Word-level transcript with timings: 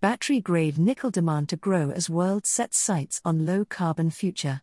battery 0.00 0.40
grade 0.40 0.78
nickel 0.78 1.10
demand 1.10 1.48
to 1.48 1.56
grow 1.56 1.90
as 1.90 2.08
world 2.08 2.46
sets 2.46 2.78
sights 2.78 3.20
on 3.24 3.44
low 3.44 3.64
carbon 3.64 4.10
future. 4.10 4.62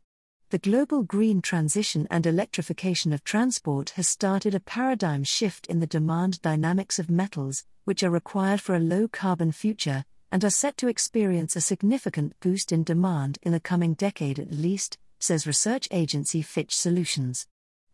The 0.49 0.57
global 0.57 1.03
green 1.03 1.41
transition 1.41 2.07
and 2.09 2.25
electrification 2.25 3.11
of 3.11 3.21
transport 3.25 3.89
has 3.91 4.07
started 4.07 4.55
a 4.55 4.61
paradigm 4.61 5.25
shift 5.25 5.67
in 5.67 5.81
the 5.81 5.87
demand 5.87 6.41
dynamics 6.41 6.99
of 6.99 7.09
metals, 7.09 7.65
which 7.83 8.01
are 8.01 8.09
required 8.09 8.61
for 8.61 8.75
a 8.75 8.79
low 8.79 9.09
carbon 9.09 9.51
future, 9.51 10.05
and 10.31 10.45
are 10.45 10.49
set 10.49 10.77
to 10.77 10.87
experience 10.87 11.57
a 11.57 11.61
significant 11.61 12.39
boost 12.39 12.71
in 12.71 12.85
demand 12.85 13.37
in 13.41 13.51
the 13.51 13.59
coming 13.59 13.93
decade 13.93 14.39
at 14.39 14.53
least, 14.53 14.97
says 15.19 15.45
research 15.45 15.89
agency 15.91 16.41
Fitch 16.41 16.73
Solutions. 16.73 17.45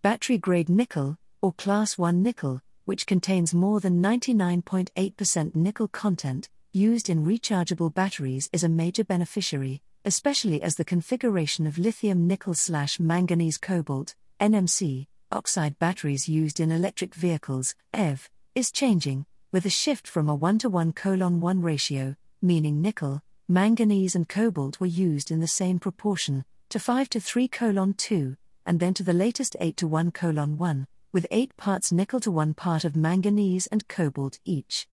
Battery 0.04 0.38
grade 0.38 0.70
nickel, 0.70 1.18
or 1.42 1.54
Class 1.54 1.98
1 1.98 2.22
nickel, 2.22 2.62
which 2.86 3.08
contains 3.08 3.52
more 3.52 3.80
than 3.80 4.00
99.8% 4.00 5.56
nickel 5.56 5.88
content, 5.88 6.48
used 6.74 7.10
in 7.10 7.26
rechargeable 7.26 7.94
batteries, 7.94 8.50
is 8.54 8.64
a 8.64 8.70
major 8.70 9.04
beneficiary, 9.04 9.82
especially 10.06 10.62
as 10.62 10.76
the 10.76 10.86
configuration 10.86 11.68
of 11.68 11.78
lithium 11.78 12.28
nickel 12.28 12.54
slash 12.54 13.00
manganese 13.00 13.58
cobalt 13.58 14.16
NMC 14.40 15.08
oxide 15.32 15.78
batteries 15.80 16.28
used 16.28 16.60
in 16.60 16.72
electric 16.72 17.14
vehicles 17.16 17.76
EV 17.94 18.30
is 18.54 18.72
changing 18.72 19.26
with 19.52 19.66
a 19.66 19.70
shift 19.70 20.08
from 20.08 20.28
a 20.28 20.36
1 20.36 20.60
to 20.60 20.70
1 20.70 20.92
colon 20.94 21.40
1 21.40 21.62
ratio 21.62 22.16
meaning 22.42 22.82
nickel 22.82 23.22
manganese 23.48 24.16
and 24.16 24.28
cobalt 24.28 24.80
were 24.80 24.88
used 24.88 25.32
in 25.32 25.40
the 25.40 25.48
same 25.48 25.80
proportion 25.80 26.44
to 26.70 26.80
5 26.80 27.08
to 27.10 27.20
3 27.22 27.48
colon 27.48 27.94
2 27.94 28.36
and 28.66 28.80
then 28.80 28.94
to 28.94 29.04
the 29.04 29.14
latest 29.14 29.56
8 29.60 29.78
to 29.78 29.88
1 29.88 30.12
colon 30.12 30.58
1 30.58 30.88
with 31.14 31.28
8 31.32 31.56
parts 31.56 31.92
nickel 31.92 32.20
to 32.20 32.32
1 32.32 32.54
part 32.54 32.84
of 32.84 32.96
manganese 32.96 33.68
and 33.68 33.88
cobalt 33.88 34.40
each. 34.44 34.88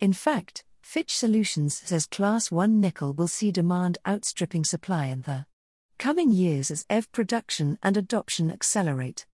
In 0.00 0.12
fact 0.12 0.64
Fitch 0.92 1.16
Solutions 1.16 1.80
says 1.86 2.04
Class 2.04 2.50
1 2.50 2.78
nickel 2.78 3.14
will 3.14 3.26
see 3.26 3.50
demand 3.50 3.96
outstripping 4.06 4.62
supply 4.62 5.06
in 5.06 5.22
the 5.22 5.46
coming 5.98 6.30
years 6.30 6.70
as 6.70 6.84
EV 6.90 7.10
production 7.12 7.78
and 7.82 7.96
adoption 7.96 8.50
accelerate. 8.50 9.24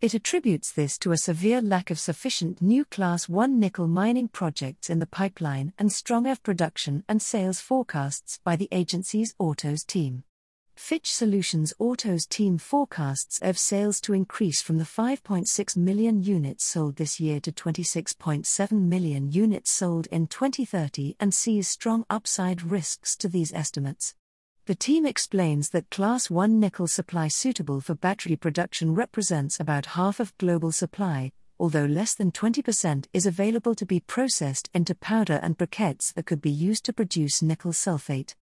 It 0.00 0.14
attributes 0.14 0.72
this 0.72 0.96
to 1.00 1.12
a 1.12 1.18
severe 1.18 1.60
lack 1.60 1.90
of 1.90 1.98
sufficient 1.98 2.62
new 2.62 2.86
Class 2.86 3.28
1 3.28 3.60
nickel 3.60 3.88
mining 3.88 4.28
projects 4.28 4.88
in 4.88 5.00
the 5.00 5.06
pipeline 5.06 5.74
and 5.78 5.92
strong 5.92 6.26
EV 6.26 6.42
production 6.42 7.04
and 7.06 7.20
sales 7.20 7.60
forecasts 7.60 8.40
by 8.42 8.56
the 8.56 8.68
agency's 8.72 9.34
autos 9.38 9.84
team. 9.84 10.24
Fitch 10.82 11.14
Solutions 11.14 11.72
Autos 11.78 12.26
team 12.26 12.58
forecasts 12.58 13.38
EV 13.40 13.56
sales 13.56 14.00
to 14.00 14.12
increase 14.12 14.60
from 14.60 14.78
the 14.78 14.84
5.6 14.84 15.76
million 15.76 16.20
units 16.20 16.64
sold 16.64 16.96
this 16.96 17.20
year 17.20 17.38
to 17.38 17.52
26.7 17.52 18.72
million 18.72 19.30
units 19.30 19.70
sold 19.70 20.08
in 20.08 20.26
2030 20.26 21.14
and 21.20 21.32
sees 21.32 21.68
strong 21.68 22.04
upside 22.10 22.62
risks 22.64 23.14
to 23.14 23.28
these 23.28 23.52
estimates. 23.52 24.16
The 24.66 24.74
team 24.74 25.06
explains 25.06 25.70
that 25.70 25.88
Class 25.88 26.28
1 26.28 26.58
nickel 26.58 26.88
supply 26.88 27.28
suitable 27.28 27.80
for 27.80 27.94
battery 27.94 28.34
production 28.34 28.92
represents 28.92 29.60
about 29.60 29.94
half 29.94 30.18
of 30.18 30.36
global 30.36 30.72
supply, 30.72 31.30
although 31.60 31.86
less 31.86 32.16
than 32.16 32.32
20% 32.32 33.06
is 33.12 33.24
available 33.24 33.76
to 33.76 33.86
be 33.86 34.00
processed 34.00 34.68
into 34.74 34.96
powder 34.96 35.38
and 35.44 35.56
briquettes 35.56 36.12
that 36.14 36.26
could 36.26 36.42
be 36.42 36.50
used 36.50 36.84
to 36.86 36.92
produce 36.92 37.40
nickel 37.40 37.70
sulfate. 37.70 38.34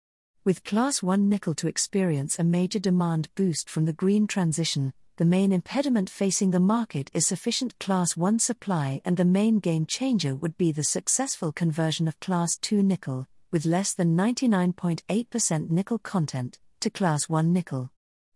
With 0.42 0.64
Class 0.64 1.02
1 1.02 1.28
nickel 1.28 1.55
to 1.56 1.69
experience 1.69 2.38
a 2.38 2.44
major 2.44 2.78
demand 2.78 3.28
boost 3.34 3.69
from 3.69 3.84
the 3.84 3.92
green 3.92 4.27
transition, 4.27 4.94
the 5.19 5.27
main 5.27 5.52
impediment 5.52 6.08
facing 6.08 6.50
the 6.50 6.58
market 6.58 7.10
is 7.12 7.27
sufficient 7.27 7.78
Class 7.78 8.16
1 8.16 8.38
supply, 8.38 9.02
and 9.05 9.19
the 9.19 9.24
main 9.27 9.58
game 9.58 9.84
changer 9.84 10.34
would 10.34 10.56
be 10.56 10.72
the 10.72 10.82
successful 10.82 11.52
conversion 11.52 12.08
of 12.08 12.19
Class 12.20 12.56
2 12.56 12.82
nickel, 12.82 13.28
with 13.50 13.66
less 13.66 13.92
than 13.92 14.16
99.8% 14.16 15.70
nickel 15.70 15.98
content, 15.98 16.58
to 16.80 16.88
Class 16.88 17.28
1 17.28 17.52
nickel. 17.52 17.91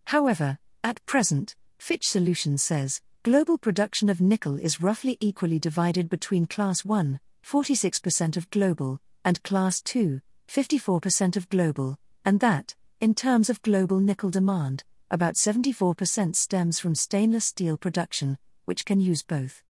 However, 0.04 0.58
at 0.82 1.04
present, 1.06 1.56
Fitch 1.78 2.06
Solutions 2.06 2.62
says 2.62 3.00
global 3.22 3.56
production 3.56 4.10
of 4.10 4.20
nickel 4.20 4.56
is 4.58 4.82
roughly 4.82 5.16
equally 5.20 5.58
divided 5.58 6.10
between 6.10 6.44
Class 6.44 6.84
1, 6.84 7.18
46% 7.42 8.36
of 8.36 8.50
global, 8.50 9.00
and 9.24 9.42
Class 9.42 9.80
2, 9.80 10.20
54% 10.48 11.36
of 11.36 11.48
global, 11.48 11.98
and 12.24 12.40
that, 12.40 12.74
in 13.00 13.14
terms 13.14 13.50
of 13.50 13.62
global 13.62 14.00
nickel 14.00 14.30
demand, 14.30 14.84
about 15.10 15.34
74% 15.34 16.34
stems 16.34 16.80
from 16.80 16.94
stainless 16.94 17.44
steel 17.44 17.76
production, 17.76 18.38
which 18.64 18.84
can 18.84 19.00
use 19.00 19.22
both. 19.22 19.62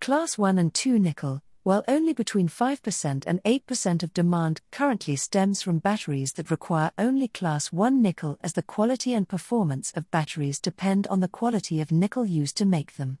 Class 0.00 0.36
1 0.36 0.58
and 0.58 0.74
2 0.74 0.98
nickel, 0.98 1.42
while 1.62 1.84
only 1.86 2.12
between 2.12 2.48
5% 2.48 3.24
and 3.26 3.42
8% 3.44 4.02
of 4.02 4.14
demand 4.14 4.60
currently 4.72 5.14
stems 5.14 5.62
from 5.62 5.78
batteries 5.78 6.32
that 6.32 6.50
require 6.50 6.90
only 6.98 7.28
Class 7.28 7.70
1 7.70 8.00
nickel, 8.00 8.38
as 8.42 8.54
the 8.54 8.62
quality 8.62 9.12
and 9.14 9.28
performance 9.28 9.92
of 9.94 10.10
batteries 10.10 10.58
depend 10.58 11.06
on 11.08 11.20
the 11.20 11.28
quality 11.28 11.80
of 11.80 11.92
nickel 11.92 12.24
used 12.24 12.56
to 12.56 12.64
make 12.64 12.96
them. 12.96 13.18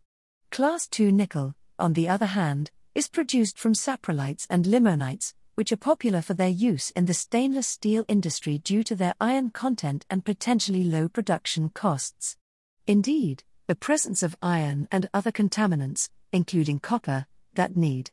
Class 0.50 0.88
2 0.88 1.12
nickel, 1.12 1.54
on 1.78 1.92
the 1.92 2.08
other 2.08 2.26
hand, 2.26 2.70
is 2.94 3.08
produced 3.08 3.58
from 3.58 3.72
saprolites 3.72 4.46
and 4.50 4.64
limonites, 4.64 5.34
which 5.60 5.72
are 5.72 5.76
popular 5.76 6.22
for 6.22 6.32
their 6.32 6.48
use 6.48 6.88
in 6.92 7.04
the 7.04 7.12
stainless 7.12 7.66
steel 7.66 8.02
industry 8.08 8.56
due 8.56 8.82
to 8.82 8.96
their 8.96 9.12
iron 9.20 9.50
content 9.50 10.06
and 10.08 10.24
potentially 10.24 10.82
low 10.82 11.06
production 11.06 11.68
costs. 11.68 12.38
Indeed, 12.86 13.44
the 13.66 13.74
presence 13.74 14.22
of 14.22 14.38
iron 14.40 14.88
and 14.90 15.10
other 15.12 15.30
contaminants, 15.30 16.08
including 16.32 16.78
copper, 16.78 17.26
that 17.52 17.76
need 17.76 18.10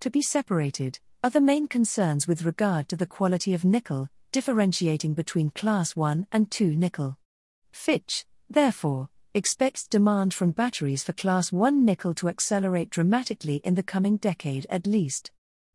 to 0.00 0.08
be 0.08 0.22
separated, 0.22 0.98
are 1.22 1.28
the 1.28 1.38
main 1.38 1.68
concerns 1.68 2.26
with 2.26 2.46
regard 2.46 2.88
to 2.88 2.96
the 2.96 3.04
quality 3.04 3.52
of 3.52 3.62
nickel, 3.62 4.08
differentiating 4.32 5.12
between 5.12 5.50
Class 5.50 5.94
1 5.96 6.26
and 6.32 6.50
2 6.50 6.74
nickel. 6.76 7.18
Fitch, 7.72 8.24
therefore, 8.48 9.10
expects 9.34 9.86
demand 9.86 10.32
from 10.32 10.50
batteries 10.50 11.04
for 11.04 11.12
Class 11.12 11.52
1 11.52 11.84
nickel 11.84 12.14
to 12.14 12.30
accelerate 12.30 12.88
dramatically 12.88 13.56
in 13.64 13.74
the 13.74 13.82
coming 13.82 14.16
decade 14.16 14.66
at 14.70 14.86
least. 14.86 15.30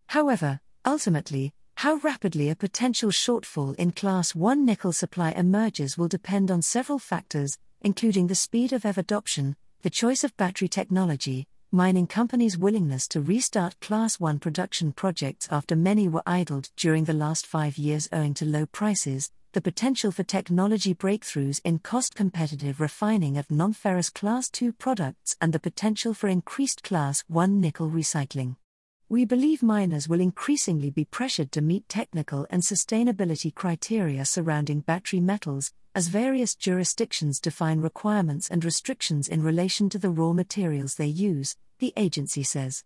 However, 0.07 0.61
Ultimately, 0.83 1.53
how 1.75 1.95
rapidly 1.97 2.49
a 2.49 2.55
potential 2.55 3.11
shortfall 3.11 3.75
in 3.75 3.91
Class 3.91 4.33
1 4.33 4.65
nickel 4.65 4.91
supply 4.91 5.29
emerges 5.31 5.95
will 5.95 6.07
depend 6.07 6.49
on 6.49 6.63
several 6.63 6.97
factors, 6.97 7.59
including 7.81 8.25
the 8.25 8.35
speed 8.35 8.73
of 8.73 8.83
EV 8.83 8.97
adoption, 8.97 9.55
the 9.83 9.91
choice 9.91 10.23
of 10.23 10.35
battery 10.37 10.67
technology, 10.67 11.47
mining 11.71 12.07
companies' 12.07 12.57
willingness 12.57 13.07
to 13.09 13.21
restart 13.21 13.79
Class 13.79 14.19
1 14.19 14.39
production 14.39 14.91
projects 14.91 15.47
after 15.51 15.75
many 15.75 16.07
were 16.07 16.23
idled 16.25 16.69
during 16.75 17.03
the 17.03 17.13
last 17.13 17.45
five 17.45 17.77
years 17.77 18.09
owing 18.11 18.33
to 18.33 18.45
low 18.45 18.65
prices, 18.65 19.31
the 19.53 19.61
potential 19.61 20.11
for 20.11 20.23
technology 20.23 20.95
breakthroughs 20.95 21.61
in 21.63 21.77
cost 21.77 22.15
competitive 22.15 22.81
refining 22.81 23.37
of 23.37 23.51
non 23.51 23.73
ferrous 23.73 24.09
Class 24.09 24.49
2 24.49 24.73
products, 24.73 25.37
and 25.39 25.53
the 25.53 25.59
potential 25.59 26.15
for 26.15 26.27
increased 26.27 26.81
Class 26.81 27.23
1 27.27 27.61
nickel 27.61 27.91
recycling. 27.91 28.55
We 29.11 29.25
believe 29.25 29.61
miners 29.61 30.07
will 30.07 30.21
increasingly 30.21 30.89
be 30.89 31.03
pressured 31.03 31.51
to 31.51 31.61
meet 31.61 31.89
technical 31.89 32.47
and 32.49 32.61
sustainability 32.61 33.53
criteria 33.53 34.23
surrounding 34.23 34.79
battery 34.79 35.19
metals, 35.19 35.73
as 35.93 36.07
various 36.07 36.55
jurisdictions 36.55 37.41
define 37.41 37.81
requirements 37.81 38.47
and 38.49 38.63
restrictions 38.63 39.27
in 39.27 39.43
relation 39.43 39.89
to 39.89 39.99
the 39.99 40.09
raw 40.09 40.31
materials 40.31 40.95
they 40.95 41.07
use, 41.07 41.57
the 41.79 41.91
agency 41.97 42.41
says. 42.41 42.85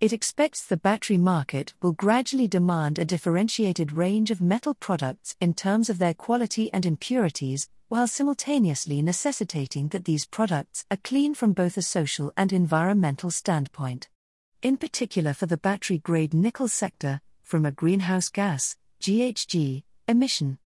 It 0.00 0.14
expects 0.14 0.64
the 0.64 0.78
battery 0.78 1.18
market 1.18 1.74
will 1.82 1.92
gradually 1.92 2.48
demand 2.48 2.98
a 2.98 3.04
differentiated 3.04 3.92
range 3.92 4.30
of 4.30 4.40
metal 4.40 4.72
products 4.72 5.36
in 5.42 5.52
terms 5.52 5.90
of 5.90 5.98
their 5.98 6.14
quality 6.14 6.72
and 6.72 6.86
impurities, 6.86 7.68
while 7.88 8.08
simultaneously 8.08 9.02
necessitating 9.02 9.88
that 9.88 10.06
these 10.06 10.24
products 10.24 10.86
are 10.90 10.96
clean 11.04 11.34
from 11.34 11.52
both 11.52 11.76
a 11.76 11.82
social 11.82 12.32
and 12.34 12.50
environmental 12.50 13.30
standpoint 13.30 14.08
in 14.62 14.76
particular 14.76 15.34
for 15.34 15.46
the 15.46 15.56
battery 15.56 15.98
grade 15.98 16.34
nickel 16.34 16.68
sector, 16.68 17.20
from 17.42 17.66
a 17.66 17.70
greenhouse 17.70 18.28
gas 18.28 18.76
GHG, 19.00 19.82
emission 20.08 20.58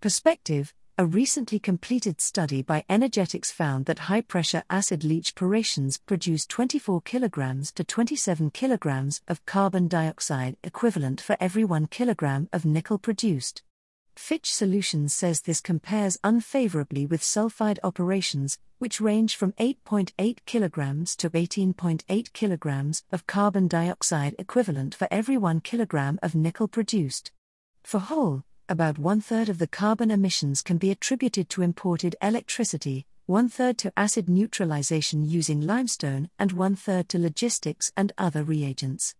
perspective. 0.00 0.74
A 1.00 1.06
recently 1.06 1.60
completed 1.60 2.20
study 2.20 2.60
by 2.60 2.84
Energetics 2.88 3.52
found 3.52 3.86
that 3.86 4.00
high 4.10 4.20
pressure 4.20 4.64
acid 4.68 5.04
leach 5.04 5.36
porations 5.36 5.96
produce 5.96 6.44
24 6.44 7.02
kilograms 7.02 7.70
to 7.74 7.84
27 7.84 8.50
kilograms 8.50 9.20
of 9.28 9.46
carbon 9.46 9.86
dioxide 9.86 10.56
equivalent 10.64 11.20
for 11.20 11.36
every 11.38 11.64
1 11.64 11.86
kilogram 11.86 12.48
of 12.52 12.64
nickel 12.64 12.98
produced. 12.98 13.62
Fitch 14.18 14.52
Solutions 14.52 15.14
says 15.14 15.40
this 15.40 15.62
compares 15.62 16.18
unfavorably 16.22 17.06
with 17.06 17.22
sulfide 17.22 17.78
operations, 17.82 18.58
which 18.78 19.00
range 19.00 19.36
from 19.36 19.52
8.8 19.52 20.10
kg 20.44 21.16
to 21.16 21.30
18.8 21.30 22.02
kg 22.32 23.02
of 23.10 23.26
carbon 23.26 23.68
dioxide 23.68 24.34
equivalent 24.38 24.94
for 24.94 25.08
every 25.10 25.38
1 25.38 25.62
kg 25.62 26.18
of 26.22 26.34
nickel 26.34 26.68
produced. 26.68 27.32
For 27.84 28.00
whole, 28.00 28.42
about 28.68 28.98
one 28.98 29.22
third 29.22 29.48
of 29.48 29.56
the 29.56 29.66
carbon 29.66 30.10
emissions 30.10 30.60
can 30.60 30.76
be 30.76 30.90
attributed 30.90 31.48
to 31.50 31.62
imported 31.62 32.14
electricity, 32.20 33.06
one 33.24 33.48
third 33.48 33.78
to 33.78 33.92
acid 33.96 34.28
neutralization 34.28 35.24
using 35.24 35.62
limestone, 35.62 36.28
and 36.38 36.52
one 36.52 36.74
third 36.74 37.08
to 37.10 37.18
logistics 37.18 37.92
and 37.96 38.12
other 38.18 38.42
reagents. 38.42 39.14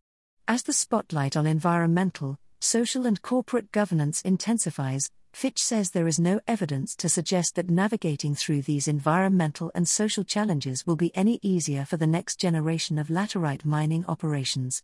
As 0.47 0.65
the 0.65 0.75
spotlight 0.75 1.35
on 1.35 1.47
environmental, 1.47 2.39
social 2.61 3.07
and 3.07 3.23
corporate 3.23 3.71
governance 3.73 4.23
intensifies, 4.23 5.11
Fitch 5.33 5.63
says 5.63 5.91
there 5.91 6.09
is 6.09 6.19
no 6.19 6.41
evidence 6.49 6.97
to 6.97 7.09
suggest 7.09 7.55
that 7.55 7.71
navigating 7.71 8.35
through 8.35 8.63
these 8.63 8.89
environmental 8.89 9.71
and 9.75 9.89
social 9.89 10.25
challenges 10.25 10.87
will 10.87 10.97
be 10.97 11.15
any 11.15 11.39
easier 11.43 11.85
for 11.85 11.97
the 11.97 12.07
next 12.07 12.41
generation 12.41 12.99
of 12.99 13.09
laterite 13.09 13.65
mining 13.65 14.05
operations. 14.09 14.83